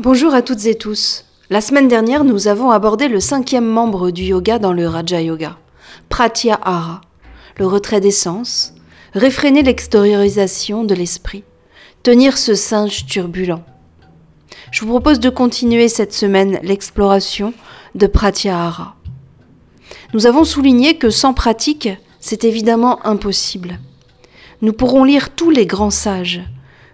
Bonjour 0.00 0.32
à 0.32 0.42
toutes 0.42 0.64
et 0.66 0.76
tous. 0.76 1.24
La 1.50 1.60
semaine 1.60 1.88
dernière, 1.88 2.22
nous 2.22 2.46
avons 2.46 2.70
abordé 2.70 3.08
le 3.08 3.18
cinquième 3.18 3.66
membre 3.66 4.12
du 4.12 4.22
yoga 4.22 4.60
dans 4.60 4.72
le 4.72 4.86
Raja 4.86 5.20
Yoga, 5.20 5.58
Pratyahara, 6.08 7.00
le 7.56 7.66
retrait 7.66 8.00
des 8.00 8.12
sens, 8.12 8.74
réfréner 9.12 9.64
l'extériorisation 9.64 10.84
de 10.84 10.94
l'esprit, 10.94 11.42
tenir 12.04 12.38
ce 12.38 12.54
singe 12.54 13.06
turbulent. 13.06 13.64
Je 14.70 14.82
vous 14.82 14.86
propose 14.86 15.18
de 15.18 15.30
continuer 15.30 15.88
cette 15.88 16.14
semaine 16.14 16.60
l'exploration 16.62 17.52
de 17.96 18.06
Pratyahara. 18.06 18.94
Nous 20.14 20.26
avons 20.26 20.44
souligné 20.44 20.96
que 20.96 21.10
sans 21.10 21.34
pratique, 21.34 21.88
c'est 22.20 22.44
évidemment 22.44 23.04
impossible. 23.04 23.80
Nous 24.62 24.72
pourrons 24.72 25.02
lire 25.02 25.34
tous 25.34 25.50
les 25.50 25.66
grands 25.66 25.90
sages, 25.90 26.42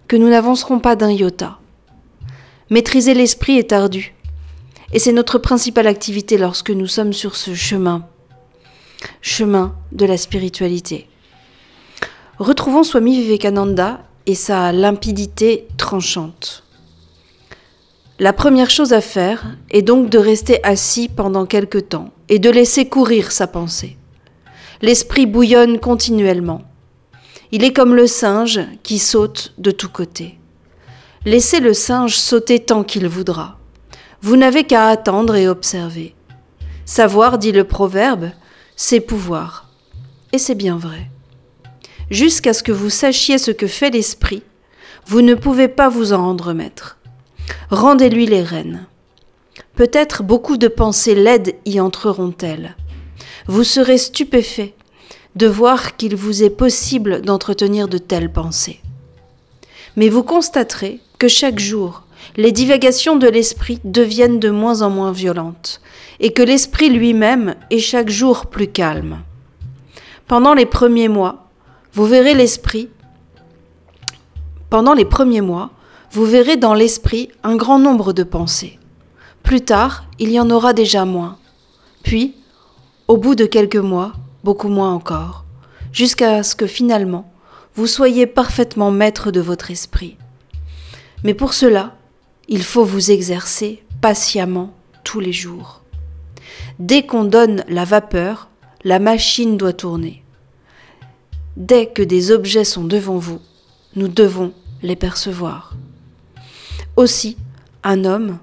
que 0.08 0.16
nous 0.16 0.30
n'avancerons 0.30 0.78
pas 0.78 0.96
d'un 0.96 1.10
iota. 1.10 1.58
Maîtriser 2.70 3.12
l'esprit 3.12 3.58
est 3.58 3.72
ardu, 3.72 4.14
et 4.94 4.98
c'est 4.98 5.12
notre 5.12 5.36
principale 5.36 5.86
activité 5.86 6.38
lorsque 6.38 6.70
nous 6.70 6.86
sommes 6.86 7.12
sur 7.12 7.36
ce 7.36 7.54
chemin, 7.54 8.06
chemin 9.20 9.74
de 9.92 10.06
la 10.06 10.16
spiritualité. 10.16 11.06
Retrouvons 12.38 12.82
Swami 12.82 13.20
Vivekananda 13.20 14.00
et 14.24 14.34
sa 14.34 14.72
limpidité 14.72 15.68
tranchante. 15.76 16.64
La 18.18 18.32
première 18.32 18.70
chose 18.70 18.94
à 18.94 19.02
faire 19.02 19.44
est 19.70 19.82
donc 19.82 20.08
de 20.08 20.18
rester 20.18 20.64
assis 20.64 21.10
pendant 21.10 21.44
quelque 21.44 21.78
temps 21.78 22.12
et 22.30 22.38
de 22.38 22.48
laisser 22.48 22.88
courir 22.88 23.30
sa 23.30 23.46
pensée. 23.46 23.98
L'esprit 24.80 25.26
bouillonne 25.26 25.80
continuellement. 25.80 26.62
Il 27.52 27.62
est 27.62 27.74
comme 27.74 27.94
le 27.94 28.06
singe 28.06 28.60
qui 28.82 28.98
saute 28.98 29.52
de 29.58 29.70
tous 29.70 29.90
côtés. 29.90 30.38
Laissez 31.24 31.60
le 31.60 31.74
singe 31.74 32.16
sauter 32.16 32.60
tant 32.60 32.84
qu'il 32.84 33.08
voudra. 33.08 33.58
Vous 34.22 34.36
n'avez 34.36 34.64
qu'à 34.64 34.88
attendre 34.88 35.36
et 35.36 35.48
observer. 35.48 36.14
Savoir, 36.84 37.38
dit 37.38 37.52
le 37.52 37.64
proverbe, 37.64 38.30
c'est 38.76 39.00
pouvoir. 39.00 39.68
Et 40.32 40.38
c'est 40.38 40.54
bien 40.54 40.76
vrai 40.76 41.08
jusqu'à 42.10 42.52
ce 42.52 42.62
que 42.62 42.72
vous 42.72 42.90
sachiez 42.90 43.38
ce 43.38 43.50
que 43.50 43.66
fait 43.66 43.90
l'esprit, 43.90 44.42
vous 45.06 45.20
ne 45.20 45.34
pouvez 45.34 45.68
pas 45.68 45.88
vous 45.88 46.12
en 46.12 46.18
rendre 46.18 46.52
maître. 46.52 46.98
Rendez-lui 47.70 48.26
les 48.26 48.42
rênes. 48.42 48.86
Peut-être 49.74 50.22
beaucoup 50.22 50.56
de 50.56 50.68
pensées 50.68 51.14
laides 51.14 51.56
y 51.64 51.80
entreront-elles. 51.80 52.76
Vous 53.46 53.64
serez 53.64 53.98
stupéfait 53.98 54.74
de 55.36 55.46
voir 55.46 55.96
qu'il 55.96 56.14
vous 56.16 56.42
est 56.42 56.50
possible 56.50 57.20
d'entretenir 57.20 57.88
de 57.88 57.98
telles 57.98 58.32
pensées. 58.32 58.80
Mais 59.96 60.08
vous 60.08 60.22
constaterez 60.22 61.00
que 61.18 61.28
chaque 61.28 61.58
jour, 61.58 62.02
les 62.36 62.52
divagations 62.52 63.16
de 63.16 63.28
l'esprit 63.28 63.80
deviennent 63.84 64.40
de 64.40 64.50
moins 64.50 64.82
en 64.82 64.90
moins 64.90 65.12
violentes, 65.12 65.80
et 66.20 66.32
que 66.32 66.42
l'esprit 66.42 66.90
lui-même 66.90 67.54
est 67.70 67.78
chaque 67.78 68.10
jour 68.10 68.46
plus 68.46 68.68
calme. 68.68 69.18
Pendant 70.26 70.54
les 70.54 70.66
premiers 70.66 71.08
mois, 71.08 71.48
vous 71.92 72.06
verrez 72.06 72.34
l'esprit, 72.34 72.88
pendant 74.70 74.94
les 74.94 75.04
premiers 75.04 75.40
mois, 75.40 75.70
vous 76.10 76.24
verrez 76.24 76.56
dans 76.56 76.74
l'esprit 76.74 77.28
un 77.42 77.56
grand 77.56 77.78
nombre 77.78 78.12
de 78.12 78.22
pensées. 78.22 78.78
Plus 79.42 79.60
tard, 79.60 80.04
il 80.18 80.30
y 80.30 80.40
en 80.40 80.50
aura 80.50 80.72
déjà 80.72 81.04
moins. 81.04 81.38
Puis, 82.02 82.34
au 83.06 83.16
bout 83.16 83.34
de 83.34 83.46
quelques 83.46 83.76
mois, 83.76 84.12
beaucoup 84.42 84.68
moins 84.68 84.92
encore, 84.92 85.44
jusqu'à 85.92 86.42
ce 86.42 86.56
que 86.56 86.66
finalement, 86.66 87.30
vous 87.74 87.86
soyez 87.86 88.26
parfaitement 88.26 88.90
maître 88.90 89.30
de 89.30 89.40
votre 89.40 89.70
esprit. 89.70 90.16
Mais 91.24 91.34
pour 91.34 91.54
cela, 91.54 91.96
il 92.48 92.62
faut 92.62 92.84
vous 92.84 93.10
exercer 93.10 93.82
patiemment 94.00 94.74
tous 95.02 95.20
les 95.20 95.32
jours. 95.32 95.80
Dès 96.78 97.04
qu'on 97.04 97.24
donne 97.24 97.64
la 97.68 97.84
vapeur, 97.84 98.48
la 98.84 98.98
machine 98.98 99.56
doit 99.56 99.72
tourner. 99.72 100.22
Dès 101.56 101.86
que 101.86 102.02
des 102.02 102.30
objets 102.30 102.64
sont 102.64 102.84
devant 102.84 103.16
vous, 103.16 103.40
nous 103.96 104.08
devons 104.08 104.52
les 104.82 104.96
percevoir. 104.96 105.74
Aussi, 106.96 107.38
un 107.82 108.04
homme, 108.04 108.38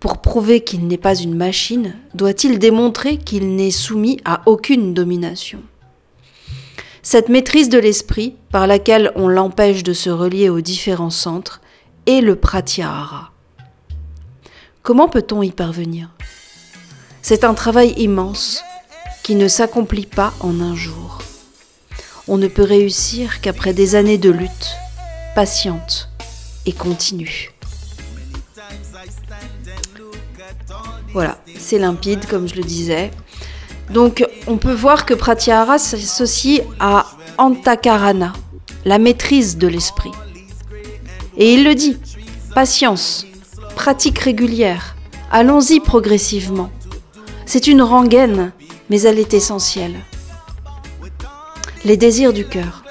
pour 0.00 0.18
prouver 0.18 0.62
qu'il 0.62 0.86
n'est 0.86 0.96
pas 0.98 1.16
une 1.16 1.34
machine, 1.34 1.94
doit-il 2.14 2.58
démontrer 2.58 3.18
qu'il 3.18 3.54
n'est 3.56 3.70
soumis 3.70 4.20
à 4.24 4.42
aucune 4.46 4.94
domination. 4.94 5.60
Cette 7.02 7.28
maîtrise 7.28 7.68
de 7.68 7.78
l'esprit, 7.78 8.34
par 8.50 8.66
laquelle 8.66 9.12
on 9.14 9.28
l'empêche 9.28 9.82
de 9.82 9.92
se 9.92 10.08
relier 10.08 10.48
aux 10.48 10.62
différents 10.62 11.10
centres, 11.10 11.60
est 12.06 12.20
le 12.20 12.36
pratyahara. 12.36 13.30
Comment 14.82 15.08
peut-on 15.08 15.42
y 15.42 15.50
parvenir? 15.50 16.10
C'est 17.22 17.44
un 17.44 17.54
travail 17.54 17.94
immense 17.96 18.62
qui 19.22 19.34
ne 19.34 19.48
s'accomplit 19.48 20.06
pas 20.06 20.34
en 20.40 20.60
un 20.60 20.74
jour 20.74 21.20
on 22.26 22.38
ne 22.38 22.48
peut 22.48 22.62
réussir 22.62 23.40
qu'après 23.40 23.74
des 23.74 23.94
années 23.94 24.18
de 24.18 24.30
lutte, 24.30 24.76
patiente 25.34 26.08
et 26.66 26.72
continue. 26.72 27.50
Voilà, 31.12 31.38
c'est 31.58 31.78
limpide 31.78 32.26
comme 32.26 32.48
je 32.48 32.56
le 32.56 32.62
disais. 32.62 33.10
Donc 33.90 34.26
on 34.46 34.56
peut 34.56 34.72
voir 34.72 35.04
que 35.04 35.14
Pratyahara 35.14 35.78
s'associe 35.78 36.62
à 36.80 37.06
Antakarana, 37.36 38.32
la 38.84 38.98
maîtrise 38.98 39.58
de 39.58 39.68
l'esprit. 39.68 40.10
Et 41.36 41.54
il 41.54 41.64
le 41.64 41.74
dit, 41.74 41.96
patience, 42.54 43.26
pratique 43.74 44.20
régulière, 44.20 44.94
allons-y 45.32 45.80
progressivement. 45.80 46.70
C'est 47.44 47.66
une 47.66 47.82
rengaine, 47.82 48.52
mais 48.88 49.02
elle 49.02 49.18
est 49.18 49.34
essentielle. 49.34 49.96
Les 51.84 51.96
désirs 51.96 52.32
du 52.32 52.46
cœur. 52.46 52.84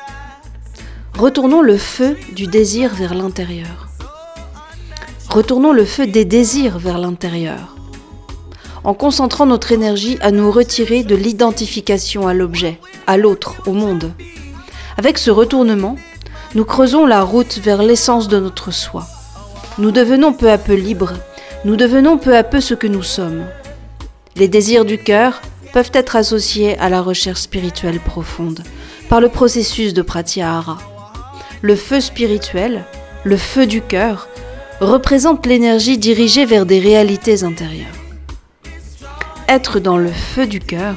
Retournons 1.17 1.61
le 1.61 1.77
feu 1.77 2.17
du 2.35 2.47
désir 2.47 2.93
vers 2.93 3.13
l'intérieur. 3.13 3.87
Retournons 5.29 5.71
le 5.71 5.85
feu 5.85 6.05
des 6.05 6.25
désirs 6.25 6.79
vers 6.79 6.99
l'intérieur. 6.99 7.75
En 8.83 8.93
concentrant 8.93 9.45
notre 9.45 9.71
énergie 9.71 10.17
à 10.19 10.31
nous 10.31 10.51
retirer 10.51 11.03
de 11.03 11.15
l'identification 11.15 12.27
à 12.27 12.33
l'objet, 12.33 12.79
à 13.07 13.15
l'autre, 13.15 13.55
au 13.65 13.71
monde. 13.71 14.11
Avec 14.97 15.17
ce 15.17 15.31
retournement, 15.31 15.95
nous 16.55 16.65
creusons 16.65 17.05
la 17.07 17.23
route 17.23 17.57
vers 17.57 17.81
l'essence 17.81 18.27
de 18.27 18.39
notre 18.39 18.71
soi. 18.71 19.07
Nous 19.79 19.91
devenons 19.91 20.33
peu 20.33 20.51
à 20.51 20.59
peu 20.59 20.75
libres, 20.75 21.13
nous 21.65 21.75
devenons 21.75 22.17
peu 22.17 22.37
à 22.37 22.43
peu 22.43 22.61
ce 22.61 22.75
que 22.75 22.85
nous 22.85 23.01
sommes. 23.01 23.43
Les 24.35 24.47
désirs 24.47 24.85
du 24.85 24.99
cœur 24.99 25.41
peuvent 25.73 25.91
être 25.93 26.15
associés 26.15 26.77
à 26.77 26.89
la 26.89 27.01
recherche 27.01 27.41
spirituelle 27.41 27.99
profonde, 27.99 28.61
par 29.09 29.19
le 29.19 29.29
processus 29.29 29.95
de 29.95 30.03
pratyahara. 30.03 30.77
Le 31.61 31.75
feu 31.75 31.99
spirituel, 31.99 32.83
le 33.23 33.37
feu 33.37 33.65
du 33.65 33.81
cœur, 33.81 34.27
représente 34.79 35.45
l'énergie 35.47 35.97
dirigée 35.97 36.45
vers 36.45 36.67
des 36.67 36.79
réalités 36.79 37.43
intérieures. 37.43 37.87
Être 39.47 39.79
dans 39.79 39.97
le 39.97 40.11
feu 40.11 40.45
du 40.45 40.59
cœur 40.59 40.95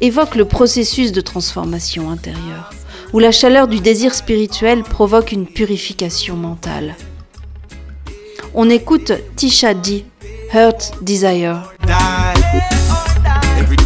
évoque 0.00 0.34
le 0.34 0.46
processus 0.46 1.12
de 1.12 1.20
transformation 1.20 2.10
intérieure, 2.10 2.70
où 3.12 3.18
la 3.18 3.32
chaleur 3.32 3.68
du 3.68 3.80
désir 3.80 4.14
spirituel 4.14 4.82
provoque 4.82 5.32
une 5.32 5.46
purification 5.46 6.36
mentale. 6.36 6.96
On 8.54 8.68
écoute 8.70 9.12
Tisha 9.36 9.74
D, 9.74 10.04
Hurt 10.52 10.92
Desire. 11.02 11.72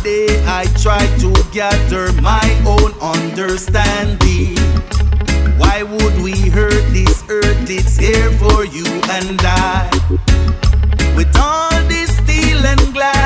day 0.03 0.27
I 0.47 0.65
try 0.83 1.03
to 1.23 1.31
gather 1.53 2.13
my 2.21 2.47
own 2.67 2.91
understanding. 3.01 4.57
Why 5.59 5.83
would 5.83 6.17
we 6.23 6.35
hurt 6.51 6.83
this 6.93 7.23
earth? 7.29 7.71
It's 7.71 7.97
here 7.97 8.31
for 8.43 8.65
you 8.65 8.87
and 9.19 9.41
I. 9.43 9.89
With 11.17 11.35
all 11.39 11.71
this 11.87 12.17
steel 12.17 12.67
and 12.67 12.93
glass, 12.93 13.22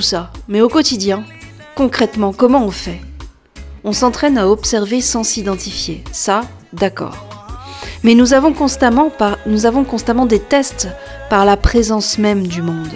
ça, 0.00 0.30
mais 0.48 0.60
au 0.60 0.68
quotidien, 0.68 1.24
concrètement, 1.74 2.32
comment 2.32 2.64
on 2.64 2.70
fait? 2.70 3.00
On 3.84 3.92
s'entraîne 3.92 4.38
à 4.38 4.48
observer 4.48 5.00
sans 5.00 5.24
s'identifier. 5.24 6.04
Ça, 6.12 6.42
d'accord. 6.72 7.26
Mais 8.02 8.14
nous 8.14 8.34
avons, 8.34 8.52
constamment 8.52 9.10
nous 9.46 9.66
avons 9.66 9.84
constamment 9.84 10.26
des 10.26 10.40
tests 10.40 10.88
par 11.28 11.44
la 11.44 11.56
présence 11.56 12.18
même 12.18 12.46
du 12.46 12.62
monde. 12.62 12.92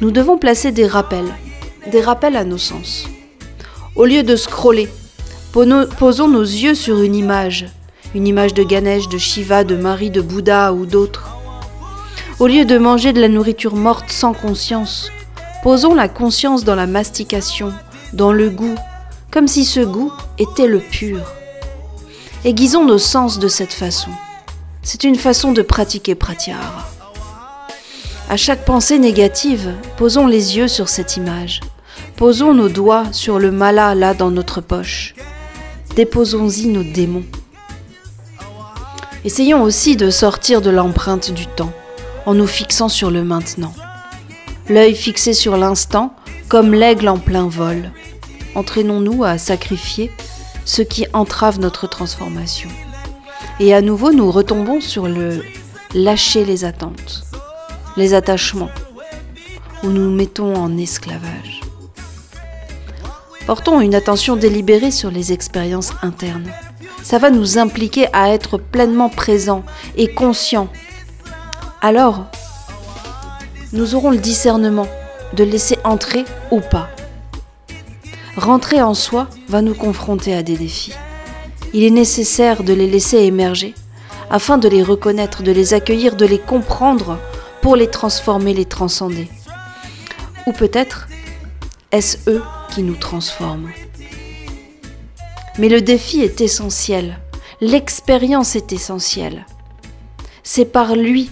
Nous 0.00 0.10
devons 0.10 0.38
placer 0.38 0.72
des 0.72 0.86
rappels, 0.86 1.34
des 1.90 2.00
rappels 2.00 2.36
à 2.36 2.44
nos 2.44 2.58
sens. 2.58 3.06
Au 3.94 4.04
lieu 4.04 4.22
de 4.22 4.36
scroller, 4.36 4.88
posons 5.52 6.28
nos 6.28 6.42
yeux 6.42 6.74
sur 6.74 7.00
une 7.00 7.14
image, 7.14 7.66
une 8.14 8.26
image 8.26 8.52
de 8.54 8.62
Ganesh, 8.62 9.08
de 9.08 9.18
Shiva, 9.18 9.64
de 9.64 9.76
Marie, 9.76 10.10
de 10.10 10.20
Bouddha 10.20 10.72
ou 10.72 10.84
d'autres. 10.84 11.36
Au 12.38 12.46
lieu 12.46 12.66
de 12.66 12.76
manger 12.76 13.14
de 13.14 13.20
la 13.20 13.28
nourriture 13.28 13.74
morte 13.74 14.10
sans 14.10 14.34
conscience, 14.34 15.10
posons 15.62 15.94
la 15.94 16.08
conscience 16.08 16.64
dans 16.64 16.74
la 16.74 16.86
mastication, 16.86 17.72
dans 18.12 18.32
le 18.32 18.50
goût, 18.50 18.74
comme 19.30 19.48
si 19.48 19.64
ce 19.64 19.80
goût 19.80 20.12
était 20.38 20.66
le 20.66 20.80
pur. 20.80 21.20
Aiguisons 22.44 22.84
nos 22.84 22.98
sens 22.98 23.38
de 23.38 23.48
cette 23.48 23.72
façon. 23.72 24.10
C'est 24.82 25.04
une 25.04 25.16
façon 25.16 25.52
de 25.52 25.62
pratiquer 25.62 26.14
pratyahara. 26.14 26.88
À 28.28 28.36
chaque 28.36 28.64
pensée 28.64 28.98
négative, 28.98 29.72
posons 29.96 30.26
les 30.26 30.56
yeux 30.56 30.68
sur 30.68 30.88
cette 30.88 31.16
image. 31.16 31.60
Posons 32.16 32.54
nos 32.54 32.68
doigts 32.68 33.04
sur 33.12 33.38
le 33.38 33.50
mala 33.50 33.94
là 33.94 34.14
dans 34.14 34.30
notre 34.30 34.60
poche. 34.60 35.14
Déposons-y 35.96 36.66
nos 36.68 36.82
démons. 36.82 37.24
Essayons 39.24 39.62
aussi 39.62 39.96
de 39.96 40.10
sortir 40.10 40.60
de 40.60 40.70
l'empreinte 40.70 41.32
du 41.32 41.46
temps 41.46 41.72
en 42.26 42.34
nous 42.34 42.46
fixant 42.46 42.88
sur 42.88 43.10
le 43.10 43.24
maintenant. 43.24 43.72
L'œil 44.68 44.96
fixé 44.96 45.32
sur 45.32 45.56
l'instant 45.56 46.14
comme 46.48 46.74
l'aigle 46.74 47.08
en 47.08 47.18
plein 47.18 47.48
vol. 47.48 47.90
Entraînons-nous 48.54 49.22
à 49.22 49.38
sacrifier 49.38 50.10
ce 50.64 50.82
qui 50.82 51.06
entrave 51.12 51.60
notre 51.60 51.86
transformation. 51.86 52.70
Et 53.60 53.74
à 53.74 53.80
nouveau, 53.80 54.12
nous 54.12 54.30
retombons 54.30 54.80
sur 54.80 55.06
le 55.06 55.42
lâcher 55.94 56.44
les 56.44 56.64
attentes, 56.64 57.24
les 57.96 58.12
attachements, 58.12 58.70
où 59.82 59.88
nous 59.88 60.10
mettons 60.10 60.54
en 60.54 60.76
esclavage. 60.76 61.60
Portons 63.46 63.80
une 63.80 63.94
attention 63.94 64.34
délibérée 64.34 64.90
sur 64.90 65.12
les 65.12 65.32
expériences 65.32 65.92
internes. 66.02 66.50
Ça 67.04 67.18
va 67.18 67.30
nous 67.30 67.58
impliquer 67.58 68.08
à 68.12 68.30
être 68.30 68.58
pleinement 68.58 69.08
présents 69.08 69.62
et 69.96 70.12
conscients. 70.12 70.68
Alors, 71.80 72.26
nous 73.76 73.94
aurons 73.94 74.10
le 74.10 74.16
discernement 74.16 74.88
de 75.34 75.44
laisser 75.44 75.78
entrer 75.84 76.24
ou 76.50 76.60
pas. 76.60 76.88
Rentrer 78.36 78.80
en 78.80 78.94
soi 78.94 79.28
va 79.48 79.60
nous 79.60 79.74
confronter 79.74 80.34
à 80.34 80.42
des 80.42 80.56
défis. 80.56 80.94
Il 81.74 81.84
est 81.84 81.90
nécessaire 81.90 82.62
de 82.62 82.72
les 82.72 82.86
laisser 82.86 83.18
émerger 83.18 83.74
afin 84.30 84.56
de 84.56 84.68
les 84.68 84.82
reconnaître, 84.82 85.42
de 85.42 85.52
les 85.52 85.74
accueillir, 85.74 86.16
de 86.16 86.24
les 86.24 86.38
comprendre 86.38 87.18
pour 87.60 87.76
les 87.76 87.88
transformer, 87.88 88.54
les 88.54 88.64
transcender. 88.64 89.28
Ou 90.46 90.52
peut-être 90.52 91.06
est-ce 91.92 92.30
eux 92.30 92.42
qui 92.70 92.82
nous 92.82 92.96
transforment. 92.96 93.70
Mais 95.58 95.68
le 95.68 95.82
défi 95.82 96.20
est 96.20 96.40
essentiel, 96.40 97.18
l'expérience 97.60 98.56
est 98.56 98.72
essentielle. 98.72 99.44
C'est 100.42 100.72
par 100.72 100.96
lui 100.96 101.30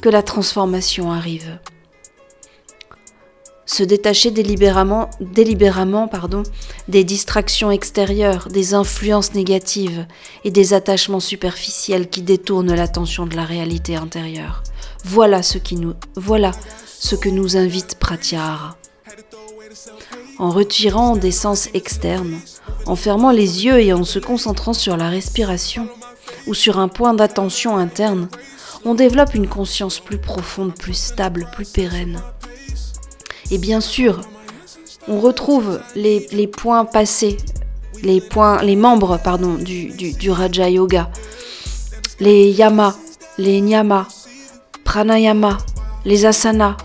que 0.00 0.08
la 0.08 0.22
transformation 0.22 1.12
arrive 1.12 1.58
se 3.66 3.82
détacher 3.82 4.30
délibérément, 4.30 6.08
pardon, 6.08 6.42
des 6.88 7.04
distractions 7.04 7.70
extérieures, 7.70 8.48
des 8.48 8.74
influences 8.74 9.34
négatives 9.34 10.06
et 10.44 10.50
des 10.50 10.74
attachements 10.74 11.20
superficiels 11.20 12.08
qui 12.08 12.22
détournent 12.22 12.74
l'attention 12.74 13.26
de 13.26 13.36
la 13.36 13.44
réalité 13.44 13.96
intérieure. 13.96 14.62
Voilà 15.04 15.42
ce, 15.42 15.58
qui 15.58 15.76
nous, 15.76 15.94
voilà 16.14 16.50
ce 16.86 17.14
que 17.14 17.28
nous 17.28 17.56
invite 17.56 17.96
Pratyahara. 17.96 18.76
En 20.38 20.50
retirant 20.50 21.16
des 21.16 21.30
sens 21.30 21.68
externes, 21.74 22.38
en 22.86 22.96
fermant 22.96 23.30
les 23.30 23.64
yeux 23.64 23.80
et 23.80 23.92
en 23.92 24.04
se 24.04 24.18
concentrant 24.18 24.72
sur 24.72 24.96
la 24.96 25.08
respiration 25.08 25.88
ou 26.46 26.54
sur 26.54 26.78
un 26.78 26.88
point 26.88 27.14
d'attention 27.14 27.76
interne, 27.76 28.28
on 28.84 28.94
développe 28.94 29.34
une 29.34 29.48
conscience 29.48 30.00
plus 30.00 30.18
profonde, 30.18 30.74
plus 30.74 30.94
stable, 30.94 31.48
plus 31.54 31.70
pérenne. 31.70 32.20
Et 33.50 33.58
bien 33.58 33.80
sûr, 33.80 34.20
on 35.08 35.20
retrouve 35.20 35.80
les, 35.94 36.46
points 36.46 36.84
passés, 36.84 37.36
les, 38.02 38.20
points, 38.20 38.62
les 38.62 38.76
membres 38.76 39.18
pardon, 39.22 39.54
du, 39.54 39.90
du, 39.90 40.30
Raja 40.30 40.68
Yoga, 40.68 41.10
les 42.20 42.50
yamas, 42.50 42.96
les 43.38 43.60
nyamas, 43.60 44.06
pranayama, 44.84 45.58
les 46.04 46.24
asanas, 46.24 46.76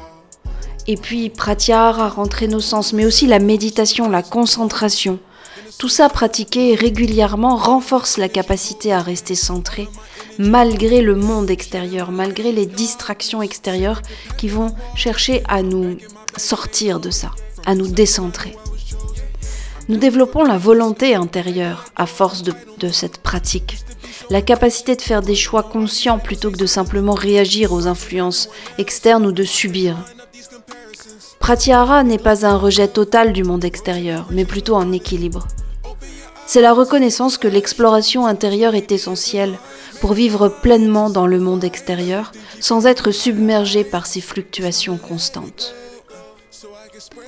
et 0.88 0.98
puis 0.98 1.30
pratyahara, 1.30 2.10
rentrer 2.10 2.48
nos 2.48 2.60
sens, 2.60 2.94
mais 2.94 3.06
aussi 3.06 3.28
la 3.28 3.40
méditation, 3.40 4.10
la 4.10 4.24
concentration. 4.24 5.20
Tout 5.78 5.90
ça 5.90 6.10
pratiqué 6.10 6.76
régulièrement 6.76 7.56
renforce 7.56 8.18
la 8.18 8.28
capacité 8.28 8.92
à 8.92 9.02
rester 9.02 9.36
centré 9.36 9.88
malgré 10.40 11.02
le 11.02 11.16
monde 11.16 11.52
extérieur, 11.52 12.12
malgré 12.12 12.52
les 12.52 12.66
distractions 12.66 13.42
extérieures 13.42 14.02
qui 14.38 14.48
vont 14.48 14.74
chercher 14.96 15.44
à 15.48 15.62
nous 15.62 15.98
sortir 16.40 17.00
de 17.00 17.12
ça, 17.12 17.32
à 17.66 17.76
nous 17.76 17.88
décentrer. 17.88 18.56
Nous 19.90 19.98
développons 19.98 20.44
la 20.44 20.58
volonté 20.58 21.16
intérieure 21.16 21.86
à 21.96 22.06
force 22.06 22.44
de, 22.44 22.54
cette 22.92 23.18
pratique, 23.18 23.78
la 24.30 24.42
capacité 24.42 24.96
de 24.96 25.02
faire 25.02 25.22
des 25.22 25.36
choix 25.36 25.64
conscients 25.64 26.20
plutôt 26.20 26.52
que 26.52 26.58
de 26.58 26.66
simplement 26.66 27.14
réagir 27.14 27.74
aux 27.74 27.88
influences 27.88 28.50
externes 28.78 29.26
ou 29.26 29.32
de 29.32 29.44
subir. 29.44 29.98
Pratyahara 31.40 32.04
n'est 32.04 32.20
pas 32.20 32.46
un 32.46 32.56
rejet 32.56 32.88
total 32.88 33.34
du 33.34 33.44
monde 33.44 33.66
extérieur, 33.66 34.28
mais 34.30 34.46
plutôt 34.46 34.76
un 34.76 34.92
équilibre. 34.92 35.48
C'est 36.46 36.62
la 36.62 36.74
reconnaissance 36.74 37.38
que 37.38 37.48
l'exploration 37.48 38.28
intérieure 38.28 38.76
est 38.76 38.92
essentielle 38.92 39.58
pour 40.02 40.14
vivre 40.14 40.50
pleinement 40.50 41.10
dans 41.10 41.28
le 41.28 41.40
monde 41.40 41.64
extérieur 41.64 42.32
sans 42.60 42.86
être 42.86 43.12
submergé 43.12 43.84
par 43.84 44.06
ses 44.06 44.22
fluctuations 44.22 44.98
constantes. 44.98 45.74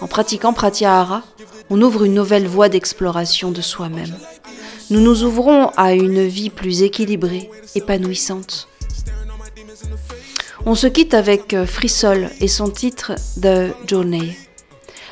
En 0.01 0.07
pratiquant 0.07 0.53
Pratyahara, 0.53 1.23
on 1.69 1.81
ouvre 1.81 2.03
une 2.03 2.13
nouvelle 2.13 2.47
voie 2.47 2.69
d'exploration 2.69 3.51
de 3.51 3.61
soi-même. 3.61 4.13
Nous 4.89 4.99
nous 4.99 5.23
ouvrons 5.23 5.69
à 5.77 5.93
une 5.93 6.25
vie 6.25 6.49
plus 6.49 6.81
équilibrée, 6.81 7.49
épanouissante. 7.75 8.67
On 10.65 10.75
se 10.75 10.87
quitte 10.87 11.13
avec 11.13 11.55
Frissol 11.65 12.29
et 12.39 12.47
son 12.47 12.69
titre 12.69 13.13
The 13.41 13.73
Journey. 13.87 14.37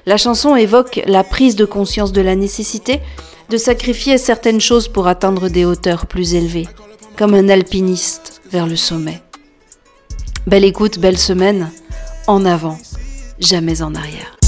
La 0.05 0.17
chanson 0.17 0.55
évoque 0.55 1.01
la 1.05 1.23
prise 1.23 1.55
de 1.55 1.65
conscience 1.65 2.11
de 2.11 2.21
la 2.21 2.35
nécessité 2.35 3.01
de 3.49 3.57
sacrifier 3.57 4.17
certaines 4.17 4.61
choses 4.61 4.87
pour 4.87 5.07
atteindre 5.07 5.49
des 5.49 5.65
hauteurs 5.65 6.05
plus 6.05 6.35
élevées, 6.35 6.67
comme 7.17 7.33
un 7.33 7.49
alpiniste 7.49 8.41
vers 8.51 8.67
le 8.67 8.75
sommet. 8.75 9.21
Belle 10.45 10.65
écoute, 10.65 10.99
belle 10.99 11.17
semaine, 11.17 11.71
en 12.27 12.45
avant, 12.45 12.77
jamais 13.39 13.81
en 13.81 13.95
arrière. 13.95 14.38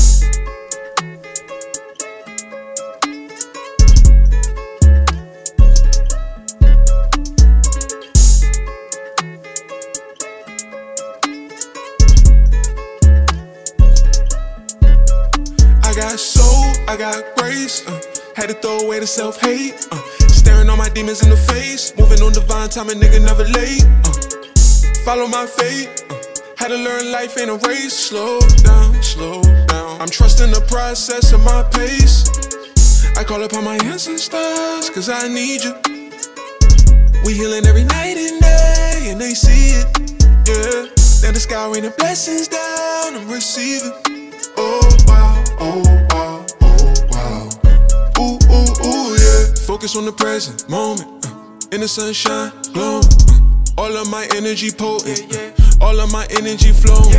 I 16.92 16.98
got 16.98 17.24
grace. 17.38 17.88
Uh, 17.88 18.02
had 18.36 18.50
to 18.50 18.54
throw 18.54 18.80
away 18.80 19.00
the 19.00 19.08
self 19.08 19.40
hate. 19.40 19.88
Uh, 19.94 19.96
staring 20.28 20.70
all 20.70 20.76
my 20.76 20.90
demons 20.90 21.24
in 21.24 21.30
the 21.30 21.38
face. 21.38 21.96
Moving 21.98 22.22
on 22.22 22.34
divine 22.34 22.68
time, 22.68 22.90
a 22.90 22.92
nigga 22.92 23.24
never 23.24 23.46
late. 23.46 23.88
Uh, 24.04 24.12
follow 25.06 25.26
my 25.26 25.46
fate. 25.46 25.88
Uh, 26.12 26.16
had 26.58 26.68
to 26.68 26.76
learn 26.76 27.10
life 27.10 27.38
ain't 27.40 27.50
a 27.50 27.56
race. 27.66 27.94
Slow 27.94 28.42
down, 28.68 29.02
slow 29.02 29.42
down. 29.72 30.02
I'm 30.02 30.10
trusting 30.10 30.52
the 30.52 30.60
process 30.68 31.32
of 31.32 31.40
my 31.46 31.64
pace. 31.72 32.28
I 33.16 33.24
call 33.24 33.42
upon 33.42 33.64
my 33.64 33.78
ancestors, 33.86 34.90
cause 34.90 35.08
I 35.08 35.30
need 35.30 35.64
you. 35.64 35.72
We 37.24 37.36
healing 37.36 37.66
every 37.68 37.86
night 37.86 38.18
and 38.20 38.42
day, 38.42 39.08
and 39.12 39.22
they 39.22 39.32
see 39.32 39.80
it. 39.80 39.88
Yeah. 40.44 40.92
Now 41.24 41.32
the 41.32 41.40
sky 41.40 41.72
raining 41.72 41.94
blessings 41.98 42.50
down, 42.50 43.16
I'm 43.16 43.30
receiving. 43.32 44.21
Focus 49.82 49.96
on 49.96 50.06
the 50.06 50.12
present 50.12 50.70
moment. 50.70 51.26
Uh, 51.26 51.74
in 51.74 51.82
the 51.82 51.88
sunshine, 51.88 52.52
glowing. 52.72 53.02
Uh, 53.02 53.82
all 53.82 53.98
of 53.98 54.08
my 54.12 54.28
energy 54.36 54.70
potent. 54.70 55.26
Uh, 55.34 55.84
all 55.84 56.00
of 56.00 56.12
my 56.12 56.28
energy 56.38 56.72
flowing. 56.72 57.10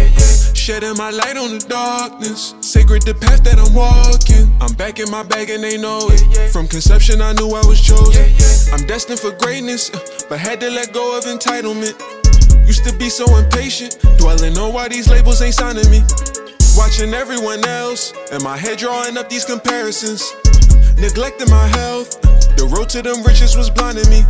Shedding 0.55 0.95
my 0.95 1.11
light 1.11 1.37
on 1.37 1.59
the 1.59 1.67
darkness. 1.67 2.55
Sacred 2.61 3.03
the 3.03 3.15
path 3.19 3.43
that 3.43 3.59
I'm 3.59 3.75
walking. 3.75 4.47
I'm 4.63 4.79
back 4.79 5.01
in 5.01 5.11
my 5.11 5.25
bag 5.25 5.51
and 5.51 5.59
they 5.59 5.77
know 5.77 6.07
it. 6.07 6.53
From 6.53 6.69
conception, 6.69 7.21
I 7.21 7.33
knew 7.33 7.51
I 7.51 7.67
was 7.67 7.83
chosen. 7.83 8.31
I'm 8.71 8.87
destined 8.87 9.19
for 9.19 9.33
greatness, 9.33 9.91
uh, 9.91 9.99
but 10.29 10.39
had 10.39 10.61
to 10.61 10.71
let 10.71 10.93
go 10.93 11.19
of 11.19 11.25
entitlement. 11.25 11.99
Used 12.65 12.87
to 12.87 12.95
be 12.97 13.09
so 13.11 13.27
impatient, 13.39 13.99
dwelling 14.19 14.57
on 14.57 14.73
why 14.73 14.87
these 14.87 15.11
labels 15.11 15.43
ain't 15.43 15.55
signing 15.55 15.91
me. 15.91 16.07
Watching 16.79 17.13
everyone 17.13 17.67
else, 17.67 18.15
and 18.31 18.41
my 18.41 18.57
head 18.57 18.79
drawing 18.79 19.19
up 19.19 19.29
these 19.29 19.45
comparisons. 19.45 20.23
neglecting 20.97 21.51
my 21.51 21.67
health. 21.67 22.22
The 22.57 22.67
road 22.67 22.89
to 22.91 23.03
them 23.03 23.23
riches 23.23 23.57
was 23.57 23.71
blinding 23.71 24.09
me. 24.11 24.23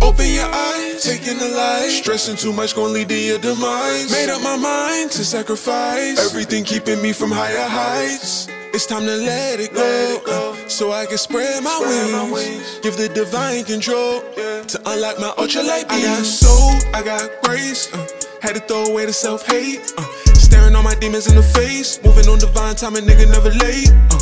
Open 0.00 0.26
your 0.26 0.50
eyes, 0.50 1.02
taking 1.02 1.38
the 1.38 1.48
light. 1.48 1.90
Stressing 1.90 2.36
too 2.36 2.52
much 2.52 2.74
gon' 2.74 2.92
lead 2.92 3.08
to 3.08 3.18
your 3.18 3.38
demise. 3.38 4.10
Made 4.10 4.30
up 4.30 4.42
my 4.42 4.56
mind 4.56 5.10
to 5.12 5.24
sacrifice 5.24 6.18
everything 6.18 6.64
keeping 6.64 7.00
me 7.00 7.12
from 7.12 7.30
higher 7.30 7.68
heights. 7.68 8.48
It's 8.74 8.86
time 8.86 9.04
to 9.04 9.16
let 9.16 9.60
it 9.60 9.74
go, 9.74 10.56
so 10.66 10.92
I 10.92 11.04
can 11.04 11.18
spread 11.18 11.62
my, 11.62 12.30
wings. 12.32 12.80
Give 12.82 12.96
the 12.96 13.08
divine 13.08 13.64
control 13.64 14.22
to 14.22 14.80
unlock 14.86 15.20
my 15.20 15.28
ultralight 15.36 15.88
beams. 15.90 16.04
I 16.04 16.16
got 16.16 16.24
soul, 16.24 16.70
I 16.94 17.02
got 17.02 17.30
grace. 17.42 17.92
Uh, 17.92 18.08
had 18.40 18.54
to 18.54 18.60
throw 18.60 18.84
away 18.84 19.04
the 19.04 19.12
self 19.12 19.46
hate. 19.46 19.92
Uh, 19.98 20.02
staring 20.34 20.74
all 20.74 20.82
my 20.82 20.94
demons 20.94 21.28
in 21.28 21.34
the 21.34 21.42
face. 21.42 22.02
Moving 22.02 22.28
on 22.28 22.38
divine 22.38 22.74
time, 22.74 22.96
a 22.96 23.00
nigga 23.00 23.28
never 23.28 23.50
late. 23.50 23.92
Uh, 24.10 24.18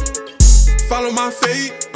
follow 0.89 1.13
my 1.13 1.31
fate. 1.31 1.87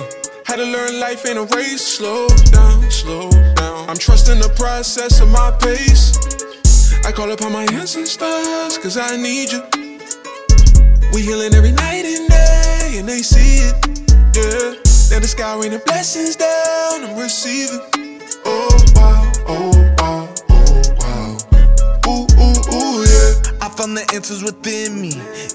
Had 0.55 0.61
to 0.61 0.71
learn 0.71 1.01
life 1.01 1.27
ain't 1.27 1.37
a 1.37 1.57
race. 1.57 1.85
Slow 1.85 2.29
down, 2.53 2.89
slow 2.89 3.29
down. 3.57 3.89
I'm 3.91 3.97
trusting 3.97 4.39
the 4.39 4.51
process 4.51 5.21
of 5.21 5.29
my 5.29 5.51
pace. 5.59 6.15
I 7.05 7.11
call 7.11 7.33
upon 7.33 7.51
my 7.51 7.65
ancestors, 7.73 8.79
cause 8.79 8.97
I 8.97 9.17
need 9.17 9.51
you. 9.51 9.65
We 11.13 11.23
healing 11.23 11.55
every 11.55 11.73
night 11.73 12.05
and 12.05 12.29
day, 12.29 12.99
and 13.01 13.09
they 13.09 13.19
see 13.19 13.67
it. 13.67 13.75
Yeah. 14.37 14.79
Then 15.11 15.23
the 15.23 15.27
sky 15.27 15.59
raining 15.59 15.81
blessings 15.87 16.37
down, 16.37 17.03
I'm 17.03 17.19
receiving. 17.19 17.81
Oh 18.45 18.79
wow, 18.95 19.33
oh 19.49 19.84
found 23.77 23.97
the 23.97 24.07
answers 24.15 24.43
within 24.43 25.01
me. 25.01 25.13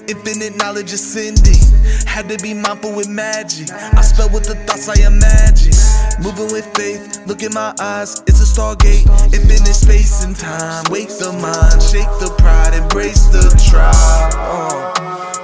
Infinite 0.08 0.56
knowledge 0.56 0.92
ascending. 0.92 1.60
Had 2.06 2.28
to 2.28 2.36
be 2.42 2.52
mindful 2.52 2.94
with 2.94 3.08
magic. 3.08 3.70
I 3.72 4.02
spell 4.02 4.28
with 4.28 4.44
the 4.44 4.54
thoughts 4.66 4.88
I 4.88 5.06
imagine. 5.06 5.72
Moving 6.20 6.52
with 6.52 6.68
faith, 6.76 7.24
look 7.26 7.42
in 7.42 7.52
my 7.54 7.72
eyes, 7.80 8.20
it's 8.26 8.40
a 8.40 8.48
stargate. 8.48 9.08
Infinite 9.32 9.72
space 9.74 10.24
and 10.24 10.36
time. 10.36 10.84
Wake 10.90 11.08
the 11.08 11.32
mind, 11.32 11.80
shake 11.80 12.12
the 12.20 12.34
pride, 12.38 12.74
embrace 12.74 13.24
the 13.32 13.48
tribe. 13.70 14.34
Uh, 14.36 14.92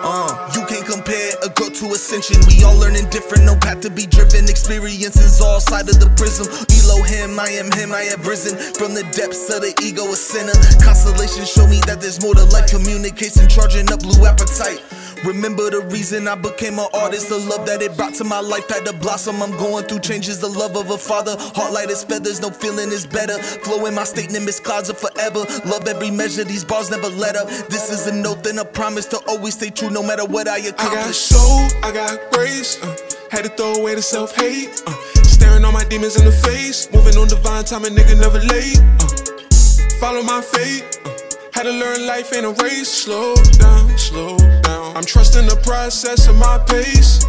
uh, 0.05 0.53
you 0.55 0.66
compare 0.97 1.33
a 1.45 1.49
girl 1.51 1.69
to 1.69 1.93
ascension. 1.93 2.41
We 2.49 2.65
all 2.65 2.77
learning 2.77 3.11
different, 3.11 3.45
no 3.45 3.55
path 3.57 3.81
to 3.83 3.91
be 3.91 4.07
driven. 4.07 4.49
Experiences 4.49 5.41
all 5.41 5.61
side 5.61 5.89
of 5.89 6.01
the 6.01 6.09
prism. 6.17 6.49
Elohim, 6.73 7.39
I 7.39 7.53
am 7.61 7.71
him, 7.73 7.93
I 7.93 8.09
have 8.09 8.27
risen 8.27 8.57
from 8.73 8.95
the 8.95 9.05
depths 9.13 9.45
of 9.53 9.61
the 9.61 9.77
ego, 9.85 10.09
a 10.09 10.17
sinner. 10.17 10.57
Constellations 10.81 11.53
show 11.53 11.67
me 11.69 11.81
that 11.85 12.01
there's 12.01 12.23
more 12.23 12.35
to 12.35 12.45
life. 12.49 12.71
Communication, 12.71 13.49
charging 13.49 13.93
up 13.93 14.01
blue 14.01 14.25
appetite. 14.25 14.81
Remember 15.25 15.71
the 15.71 15.81
reason 15.91 16.29
I 16.29 16.35
became 16.35 16.79
an 16.79 16.89
artist, 16.95 17.29
the 17.29 17.39
love 17.39 17.67
that 17.67 17.83
it 17.83 17.97
brought 17.97 18.15
to 18.15 18.25
my 18.25 18.41
life 18.41 18.69
had 18.69 18.85
to 18.87 18.93
blossom. 18.93 19.43
I'm 19.43 19.51
going 19.53 19.85
through 19.87 20.01
changes, 20.01 20.41
the 20.41 20.49
love 20.49 20.77
of 20.77 20.91
a 20.91 20.99
father. 20.99 21.37
Heart 21.39 21.73
light 21.73 21.91
as 21.91 22.05
feathers, 22.05 22.41
no 22.41 22.51
feeling 22.51 22.91
is 22.93 23.07
better. 23.07 23.39
Flow 23.39 23.87
in 23.87 23.95
my 23.95 24.05
statement, 24.05 24.45
miss 24.45 24.61
clouds 24.61 24.89
of 24.91 24.99
forever. 24.99 25.45
Love 25.65 25.89
every 25.89 26.11
measure, 26.11 26.45
these 26.45 26.65
bars 26.65 26.91
never 26.91 27.09
let 27.09 27.37
up. 27.37 27.49
This 27.69 27.91
is 27.91 28.07
a 28.07 28.15
note 28.15 28.47
and 28.47 28.59
a 28.59 28.65
promise 28.65 29.07
to 29.07 29.19
always 29.27 29.55
stay 29.55 29.71
true 29.71 29.91
no 29.91 30.03
matter 30.03 30.25
what 30.25 30.49
I 30.49 30.59
accomplish. 30.59 30.93
I 30.93 31.05
got 31.07 31.15
soul, 31.15 31.69
I 31.83 31.93
got 31.93 32.33
grace. 32.33 32.83
Uh, 32.83 32.97
had 33.31 33.45
to 33.45 33.51
throw 33.51 33.75
away 33.75 33.95
the 33.95 34.03
self 34.03 34.35
hate. 34.37 34.83
Uh, 34.87 34.93
staring 35.25 35.65
all 35.65 35.73
my 35.73 35.85
demons 35.85 36.19
in 36.19 36.25
the 36.25 36.33
face. 36.33 36.91
Moving 36.93 37.17
on 37.17 37.29
divine 37.29 37.65
time, 37.65 37.85
a 37.85 37.89
nigga 37.89 38.21
never 38.21 38.39
late. 38.39 38.79
Uh, 39.01 39.99
follow 39.99 40.23
my 40.23 40.41
fate. 40.41 41.01
Uh, 41.05 41.11
had 41.53 41.65
to 41.65 41.73
learn 41.73 42.07
life 42.07 42.33
ain't 42.35 42.47
a 42.47 42.53
race. 42.63 42.89
Slow 42.89 43.35
down, 43.59 43.97
slow 43.99 44.37
down. 44.37 44.76
I'm 44.97 45.05
trusting 45.05 45.45
the 45.47 45.57
process 45.57 46.27
of 46.27 46.37
my 46.37 46.57
pace. 46.57 47.21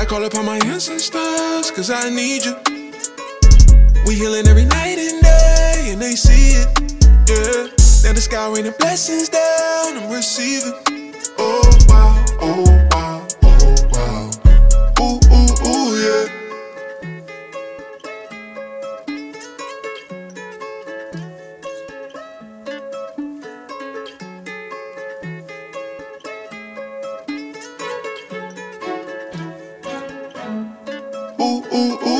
I 0.00 0.04
call 0.04 0.24
upon 0.24 0.46
my 0.46 0.56
ancestors, 0.64 1.70
cause 1.70 1.92
I 1.92 2.10
need 2.10 2.44
you. 2.44 2.56
We 4.04 4.16
healing 4.16 4.48
every 4.48 4.64
night 4.64 4.98
and 4.98 5.22
day, 5.22 5.90
and 5.92 6.02
they 6.02 6.16
see 6.16 6.58
it. 6.58 6.66
Yeah. 7.30 7.70
Now 8.02 8.14
the 8.14 8.20
sky 8.20 8.52
raining 8.52 8.74
blessings 8.80 9.28
down, 9.28 9.96
I'm 9.96 10.10
receiving. 10.10 10.72
Oh 11.38 11.62
oh 11.62 11.70
wow, 11.86 12.24
oh 12.40 12.91
ooh, 31.52 31.62
ooh, 31.74 31.98
ooh. 32.06 32.11